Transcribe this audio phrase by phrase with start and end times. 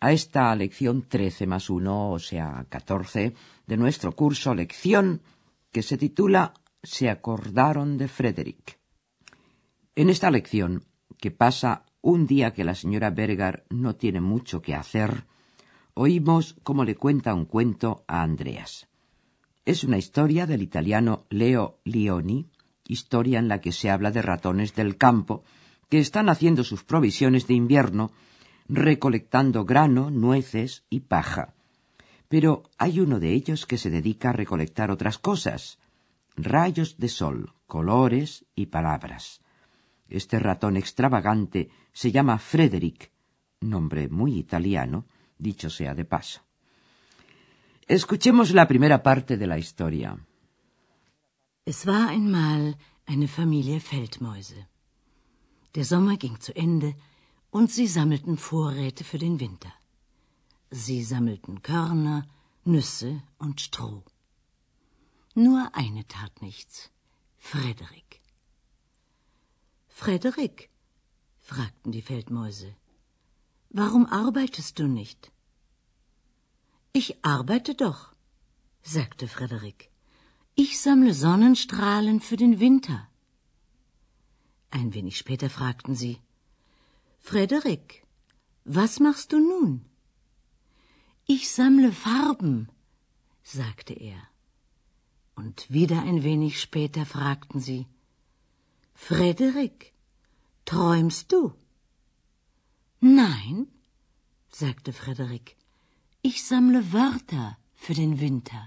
[0.00, 3.34] a esta lección 13 más 1, o sea, 14,
[3.66, 5.20] de nuestro curso Lección,
[5.70, 8.78] que se titula Se acordaron de Frederick.
[9.94, 10.84] En esta lección,
[11.18, 15.26] que pasa un día que la señora Berger no tiene mucho que hacer,
[15.92, 18.88] oímos cómo le cuenta un cuento a Andreas.
[19.66, 22.48] Es una historia del italiano Leo Lioni,
[22.86, 25.44] historia en la que se habla de ratones del campo,
[25.90, 28.12] que están haciendo sus provisiones de invierno,
[28.70, 31.54] recolectando grano, nueces y paja.
[32.28, 35.78] Pero hay uno de ellos que se dedica a recolectar otras cosas,
[36.36, 39.40] rayos de sol, colores y palabras.
[40.08, 43.10] Este ratón extravagante se llama Frederick,
[43.60, 46.40] nombre muy italiano, dicho sea de paso.
[47.88, 50.16] Escuchemos la primera parte de la historia.
[51.66, 52.76] Es war einmal
[53.06, 54.68] eine Familie Feldmäuse.
[55.74, 56.96] Der Sommer ging zu Ende
[57.50, 59.72] und sie sammelten Vorräte für den Winter.
[60.70, 62.26] Sie sammelten Körner,
[62.64, 64.04] Nüsse und Stroh.
[65.34, 66.90] Nur eine tat nichts.
[67.38, 68.20] Frederik.
[69.88, 70.70] Frederik,
[71.40, 72.74] fragten die Feldmäuse,
[73.70, 75.32] warum arbeitest du nicht?
[76.92, 78.12] Ich arbeite doch,
[78.82, 79.90] sagte Frederik.
[80.54, 83.08] Ich sammle Sonnenstrahlen für den Winter.
[84.70, 86.18] Ein wenig später fragten sie
[87.28, 88.02] Frederik,
[88.64, 89.84] was machst du nun?
[91.26, 92.68] Ich sammle Farben,
[93.42, 94.20] sagte er.
[95.36, 97.86] Und wieder ein wenig später fragten sie
[98.94, 99.92] Frederik,
[100.64, 101.54] träumst du?
[103.00, 103.68] Nein,
[104.50, 105.56] sagte Frederik,
[106.22, 108.62] ich sammle Wörter für den Winter.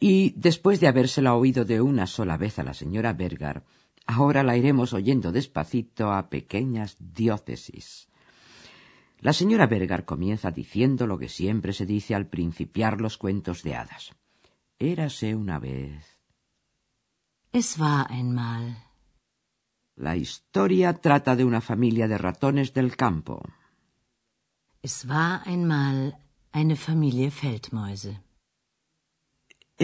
[0.00, 3.62] Y después de habérsela oído de una sola vez a la señora Berger,
[4.06, 8.08] ahora la iremos oyendo despacito a pequeñas diócesis.
[9.20, 13.76] La señora Berger comienza diciendo lo que siempre se dice al principiar los cuentos de
[13.76, 14.12] hadas.
[14.78, 16.18] Érase una vez.
[17.52, 18.76] Es war einmal.
[19.94, 23.42] La historia trata de una familia de ratones del campo.
[24.82, 26.18] Es war einmal
[26.50, 28.20] eine Familie Feldmäuse.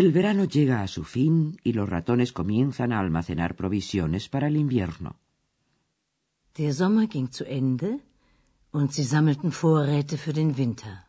[0.00, 4.56] El verano llega a su fin y los ratones comienzan a almacenar provisiones para el
[4.58, 5.18] invierno.
[6.58, 8.00] Der Sommer ging zu Ende
[8.72, 11.06] und sie sammelten Vorräte für den Winter.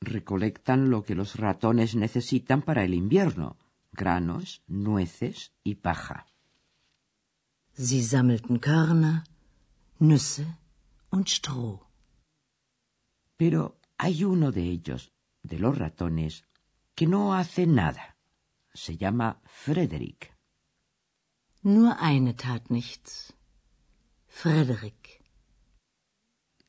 [0.00, 3.56] Recolectan lo que los ratones necesitan para el invierno,
[3.90, 6.26] granos, nueces y paja.
[7.72, 9.24] Sie sammelten Körner,
[9.98, 10.46] Nüsse
[11.10, 11.80] und Stroh.
[13.36, 15.10] Pero hay uno de ellos,
[15.42, 16.44] de los ratones,
[17.00, 18.14] que no hace nada.
[18.74, 20.36] Se llama Frederick.
[21.62, 23.32] Nur eine tat nichts.
[24.26, 25.22] Frederik.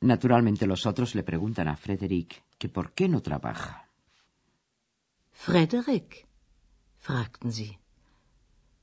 [0.00, 3.90] Naturalmente los otros le preguntan a Frederick que por qué no trabaja.
[5.32, 6.28] Frederik,
[6.96, 7.80] fragten sie,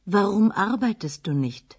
[0.06, 1.78] warum arbeitest du nicht?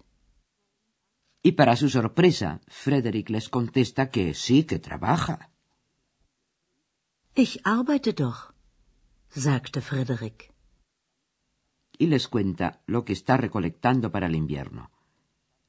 [1.43, 5.51] Y para su sorpresa, Frederick les contesta que sí que trabaja.
[7.35, 8.53] Ich arbeite doch,
[9.29, 10.51] sagte Frederik.
[11.97, 14.91] Y les cuenta lo que está recolectando para el invierno.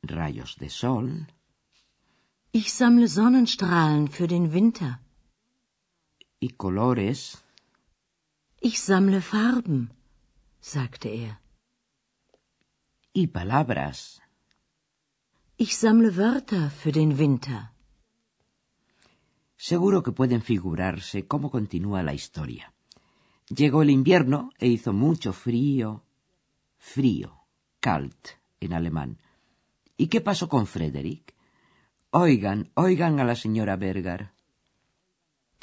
[0.03, 1.26] Rayos de sol,
[2.53, 5.00] Ich sammle Sonnenstrahlen für den Winter.
[6.41, 7.43] y colores
[8.60, 9.92] Ich sammle Farben,
[10.60, 11.41] sagte er.
[13.12, 14.21] y palabras.
[15.59, 17.72] Ich sammle Wörter für den Winter.
[19.56, 22.72] Seguro que pueden figurarse cómo continúa la historia.
[23.50, 26.04] Llegó el invierno e hizo mucho frío,
[26.78, 27.47] frío,
[27.80, 28.28] kalt
[28.60, 29.18] en alemán.
[29.97, 31.34] ¿Y qué pasó con Frederick?
[32.12, 34.32] Oigan, oigan a la señora Berger.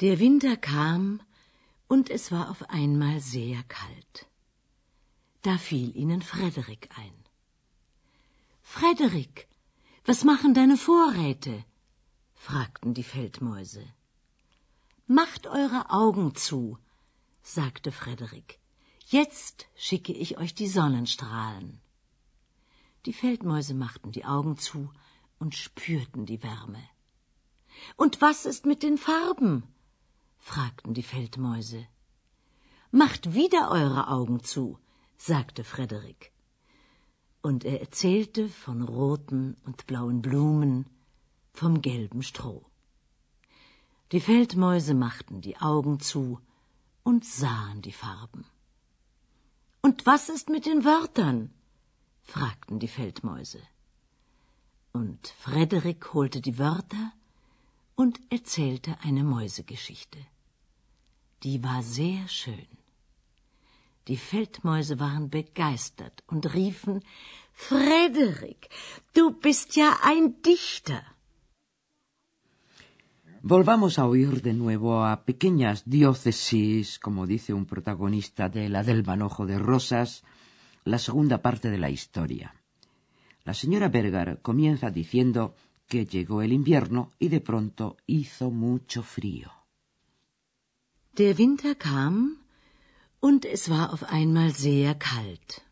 [0.00, 1.22] Der Winter kam
[1.88, 4.28] und es war auf einmal sehr kalt.
[5.42, 7.24] Da fiel ihnen Frederik ein.
[8.60, 9.48] Frederik,
[10.04, 11.64] was machen deine Vorräte?
[12.34, 13.84] fragten die Feldmäuse.
[15.06, 16.78] Macht eure Augen zu,
[17.48, 18.58] sagte Frederik.
[19.06, 21.80] Jetzt schicke ich euch die Sonnenstrahlen.
[23.06, 24.90] Die Feldmäuse machten die Augen zu
[25.38, 26.82] und spürten die Wärme.
[27.96, 29.62] Und was ist mit den Farben?
[30.38, 31.86] fragten die Feldmäuse.
[32.90, 34.78] Macht wieder eure Augen zu,
[35.16, 36.32] sagte Frederik.
[37.40, 40.86] Und er erzählte von roten und blauen Blumen,
[41.54, 42.66] vom gelben Stroh.
[44.12, 46.40] Die Feldmäuse machten die Augen zu
[47.08, 48.44] und sahen die Farben.
[49.80, 51.38] Und was ist mit den Wörtern?
[52.22, 53.62] fragten die Feldmäuse.
[54.92, 57.04] Und Frederik holte die Wörter
[57.94, 60.18] und erzählte eine Mäusegeschichte.
[61.44, 62.68] Die war sehr schön.
[64.08, 67.02] Die Feldmäuse waren begeistert und riefen
[67.54, 68.68] Frederik,
[69.14, 71.02] du bist ja ein Dichter.
[73.42, 79.04] Volvamos a oír de nuevo a pequeñas diócesis, como dice un protagonista de La del
[79.04, 80.24] manojo de rosas,
[80.84, 82.54] la segunda parte de la historia.
[83.44, 85.54] La señora Berger comienza diciendo
[85.86, 89.52] que llegó el invierno y de pronto hizo mucho frío.
[91.14, 92.38] Der Winter kam
[93.20, 95.62] und es war auf einmal sehr kalt.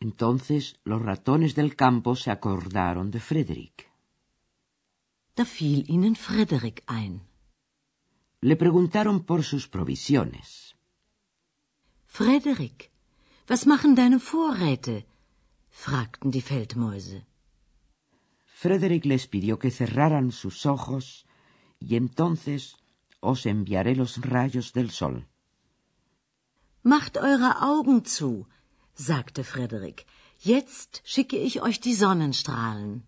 [0.00, 3.85] Entonces los ratones del campo se acordaron de Frederick.
[5.38, 7.14] Da fiel ihnen Frederik ein.
[8.48, 10.74] Le preguntaron por sus provisiones.
[12.16, 12.90] Frederik,
[13.50, 15.04] was machen deine Vorräte?
[15.84, 17.18] fragten die Feldmäuse.
[18.60, 21.26] Frederick les pidió que cerraran sus ojos
[21.78, 22.76] y entonces
[23.20, 25.16] os enviaré los rayos del sol.
[26.82, 28.46] Macht eure Augen zu,
[28.94, 30.06] sagte Frederik.
[30.38, 33.06] Jetzt schicke ich euch die Sonnenstrahlen.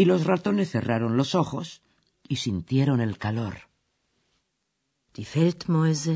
[0.00, 1.80] Y los ratones cerraron los ojos
[2.28, 3.54] y sintieron el calor.
[5.16, 6.14] Die Feldmäuse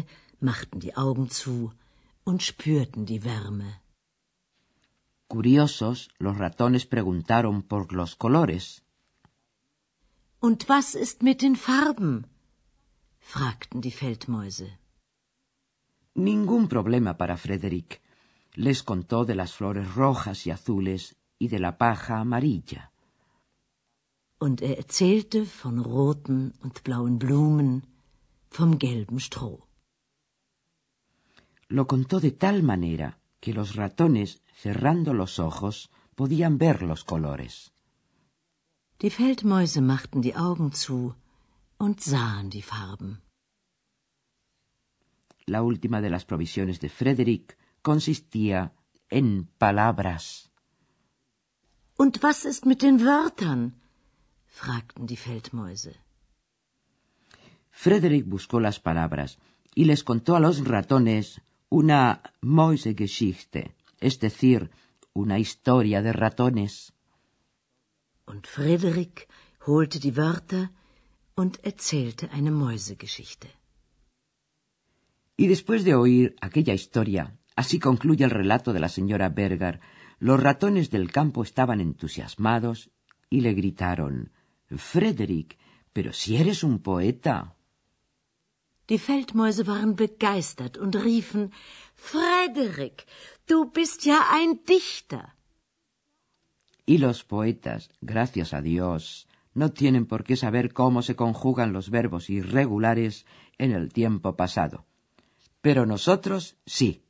[0.48, 1.72] machten die Augen zu
[2.28, 3.70] und spürten die Wärme.
[5.28, 8.82] Curiosos, los ratones preguntaron por los colores.
[10.40, 12.26] Und was ist mit den Farben?
[13.32, 14.68] fragten die Feldmäuse.
[16.14, 18.02] Ningún problema para Frederick.
[18.56, 22.90] Les contó de las flores rojas y azules y de la paja amarilla.
[24.46, 27.72] Und er erzählte von roten und blauen Blumen,
[28.56, 29.60] vom gelben Stroh.
[31.76, 33.08] Lo contó de tal manera
[33.42, 34.31] que los ratones,
[34.62, 35.76] cerrando los ojos,
[36.20, 37.54] podían ver los colores.
[39.00, 41.14] Die Feldmäuse machten die Augen zu
[41.78, 43.22] und sahen die Farben.
[45.46, 48.72] La última de las provisiones de Frederick consistía
[49.08, 50.50] en palabras.
[51.96, 53.60] Und was ist mit den Wörtern?
[54.50, 55.94] Fragten die Feldmäuse.
[57.70, 59.38] Frederick buscó las palabras
[59.75, 64.70] y les contó a los ratones una Mäusegeschichte, es decir,
[65.12, 66.93] una historia de ratones.
[68.26, 69.29] Und Frederik
[69.67, 70.70] holte die Wörter
[71.35, 73.49] und erzählte eine Mäusegeschichte.
[75.37, 79.81] Y después de oír aquella historia, así concluye el relato de la señora Berger,
[80.19, 82.91] los ratones del campo estaban entusiasmados
[83.31, 84.32] y le gritaron
[84.78, 85.58] Frederick,
[85.93, 87.56] pero si eres un poeta.
[88.88, 91.52] Die Feldmäuse waren begeistert und riefen
[91.94, 93.06] Frederik,
[93.46, 95.37] du bist ja ein Dichter.
[96.87, 101.90] Y los poetas, gracias a Dios, no tienen por qué saber cómo se conjugan los
[101.90, 103.26] verbos irregulares
[103.59, 104.87] en el tiempo pasado.
[105.61, 107.04] Pero nosotros sí.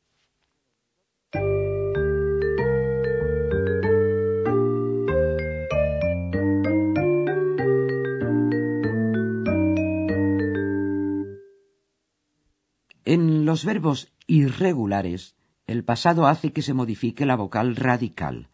[13.50, 15.34] Los verbos irregulares,
[15.66, 18.48] el pasado hace que se modifique la vocal radical.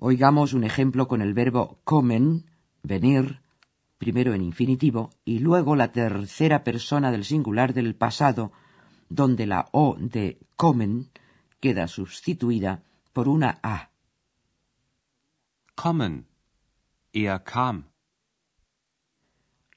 [0.00, 2.50] Oigamos un ejemplo con el verbo comen,
[2.82, 3.42] venir,
[3.96, 8.50] primero en infinitivo, y luego la tercera persona del singular del pasado,
[9.08, 11.10] donde la O de comen
[11.60, 12.82] queda sustituida
[13.12, 13.90] por una A.
[15.76, 16.26] Kommen.
[17.12, 17.84] Er kam.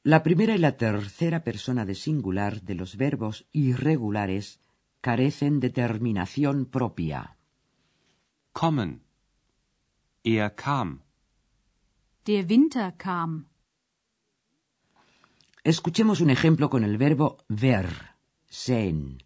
[0.03, 4.59] La primera y la tercera persona de singular de los verbos irregulares
[4.99, 7.37] carecen de terminación propia.
[8.51, 9.03] Kommen.
[10.23, 11.03] Er kam.
[12.25, 13.49] Der Winter kam.
[15.63, 18.15] Escuchemos un ejemplo con el verbo ver,
[18.49, 19.21] sehen,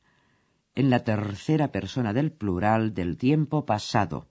[0.75, 4.27] en la tercera persona del plural del tiempo pasado.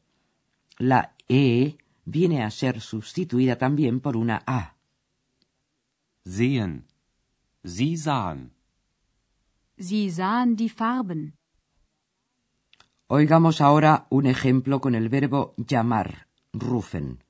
[0.76, 4.73] La E viene a ser sustituida también por una A.
[6.24, 6.86] Sehen.
[7.62, 8.52] Sie sahen.
[9.76, 11.34] Sie sahen die Farben.
[13.06, 17.22] Oigamos ahora un ejemplo con el verbo llamar, rufen.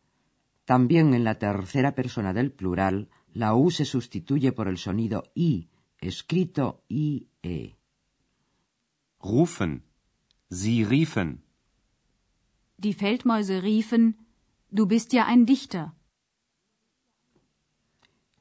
[0.64, 5.68] También en la tercera persona del plural, la U se sustituye por el sonido I,
[5.98, 7.76] escrito IE.
[9.24, 9.82] rufen,
[10.50, 11.42] sie riefen.
[12.76, 14.14] Die Feldmäuse riefen,
[14.70, 15.94] du bist ja ein Dichter.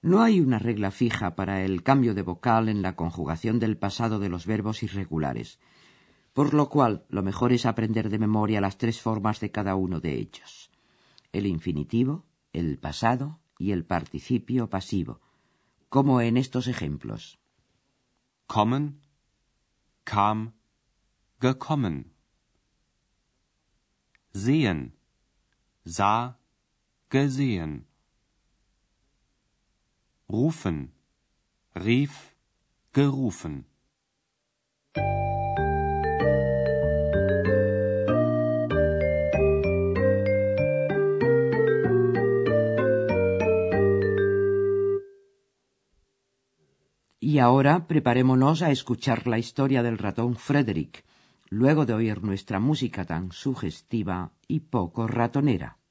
[0.03, 4.19] No hay una regla fija para el cambio de vocal en la conjugación del pasado
[4.19, 5.59] de los verbos irregulares,
[6.33, 10.01] por lo cual lo mejor es aprender de memoria las tres formas de cada uno
[10.01, 10.71] de ellos.
[11.31, 15.21] El infinitivo, el pasado y el participio pasivo,
[15.87, 17.39] como en estos ejemplos.
[18.45, 18.99] Kommen,
[20.03, 20.53] kam,
[21.39, 22.11] gekommen.
[24.33, 24.97] Sehen,
[25.85, 26.39] sah,
[27.09, 27.92] gesehen.
[30.33, 30.91] Rufen,
[31.75, 32.33] rief,
[32.91, 33.67] gerufen.
[47.19, 51.05] Y ahora preparémonos a escuchar la historia del ratón Frederick,
[51.51, 55.82] luego de oír nuestra música tan sugestiva y poco ratonera.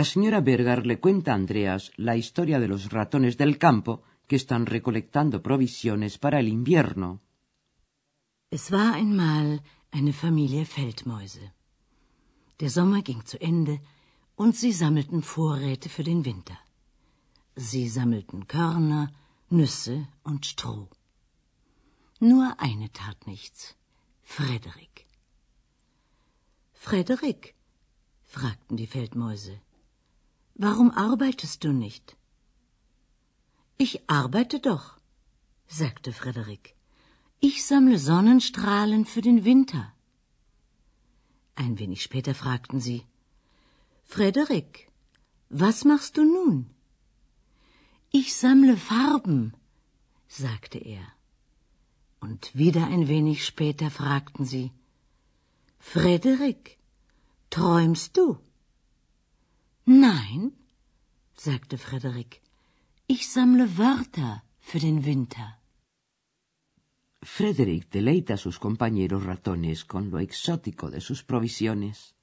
[0.00, 3.92] La señora Berger le cuenta a Andreas la historia de los ratones del campo
[4.28, 7.20] que están recolectando provisiones para el invierno.
[8.50, 9.62] Es war einmal
[9.98, 11.52] eine Familie Feldmäuse.
[12.60, 13.74] Der Sommer ging zu Ende
[14.36, 16.58] und sie sammelten Vorräte für den Winter.
[17.54, 19.12] Sie sammelten Körner,
[19.50, 20.88] Nüsse und Stroh.
[22.20, 23.76] Nur eine tat nichts.
[24.22, 24.94] Frederik.
[26.72, 27.54] Frederik?
[28.24, 29.60] fragten die Feldmäuse.
[30.66, 32.16] Warum arbeitest du nicht?
[33.84, 34.98] Ich arbeite doch,
[35.66, 36.74] sagte Frederik.
[37.48, 39.84] Ich sammle Sonnenstrahlen für den Winter.
[41.54, 43.00] Ein wenig später fragten sie
[44.04, 44.90] Frederik,
[45.48, 46.58] was machst du nun?
[48.10, 49.54] Ich sammle Farben,
[50.28, 51.06] sagte er.
[52.20, 54.72] Und wieder ein wenig später fragten sie
[55.78, 56.76] Frederik,
[57.48, 58.26] träumst du?
[59.84, 60.52] Nein,
[61.36, 62.40] sagte Frederik,
[63.06, 65.56] ich sammle Wörter für den Winter.
[67.22, 72.14] Frederick deleita a sus compañeros ratones con lo exótico de sus provisiones.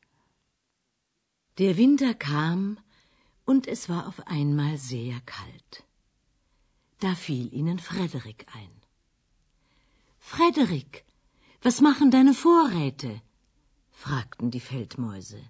[1.58, 2.80] Der Winter kam
[3.46, 5.84] und es war auf einmal sehr kalt.
[7.00, 8.74] Da fiel ihnen Frederik ein.
[10.20, 11.06] Frederik,
[11.62, 13.22] was machen deine Vorräte?
[13.92, 15.42] fragten die Feldmäuse.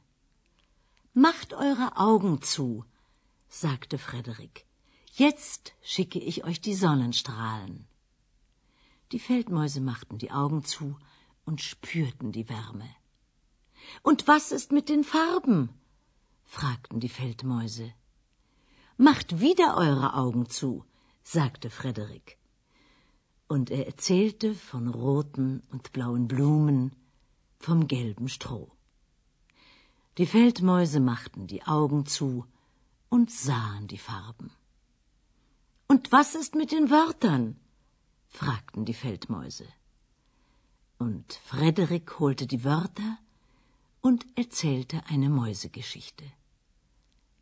[1.19, 2.85] Macht eure Augen zu,
[3.49, 4.67] sagte Frederik.
[5.13, 7.87] Jetzt schicke ich euch die Sonnenstrahlen.
[9.11, 10.95] Die Feldmäuse machten die Augen zu
[11.43, 12.87] und spürten die Wärme.
[14.03, 15.69] Und was ist mit den Farben?
[16.43, 17.91] fragten die Feldmäuse.
[18.97, 20.85] Macht wieder eure Augen zu,
[21.23, 22.37] sagte Frederik.
[23.47, 26.95] Und er erzählte von roten und blauen Blumen,
[27.57, 28.76] vom gelben Stroh.
[30.17, 32.45] Die Feldmäuse machten die Augen zu
[33.09, 34.51] und sahen die Farben.
[35.87, 37.55] Und was ist mit den Wörtern?
[38.27, 39.67] fragten die Feldmäuse.
[40.97, 43.19] Und Frederik holte die Wörter
[44.01, 46.25] und erzählte eine Mäusegeschichte.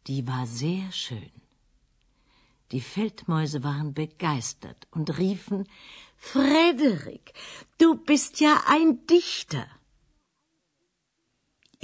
[0.07, 1.31] Die war sehr schön.
[2.71, 5.67] Die Feldmäuse waren begeistert und riefen
[6.17, 7.33] Frederik,
[7.77, 9.65] du bist ja ein Dichter.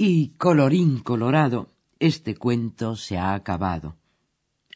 [0.04, 3.94] Y colorín colorado, este cuento se ha acabado.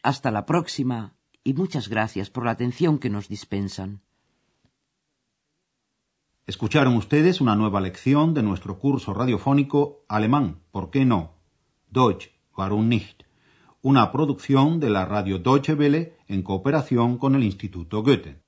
[0.04, 4.02] Hasta la próxima y muchas gracias por la atención que nos dispensan.
[6.47, 11.33] Escucharon ustedes una nueva lección de nuestro curso radiofónico Alemán, ¿por qué no?
[11.90, 13.25] Deutsch, warum nicht?
[13.83, 18.46] Una producción de la radio Deutsche Welle en cooperación con el Instituto Goethe.